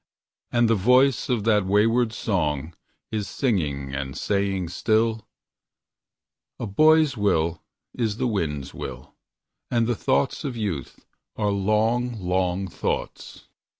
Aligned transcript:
And 0.51 0.67
the 0.67 0.73
voice 0.73 1.29
of 1.29 1.43
that 1.43 1.67
wayward 1.67 2.11
song 2.11 2.73
Is 3.11 3.27
singing 3.27 3.93
and 3.93 4.17
saying 4.17 4.69
still: 4.69 5.27
"A 6.59 6.65
boy's 6.65 7.15
will 7.15 7.61
is 7.93 8.17
the 8.17 8.25
wind's 8.25 8.73
will, 8.73 9.13
And 9.69 9.85
the 9.85 9.93
thoughts 9.95 10.43
of 10.43 10.57
youth 10.57 11.05
are 11.35 11.51
long, 11.51 12.19
long 12.19 12.67
thoughts." 12.67 13.45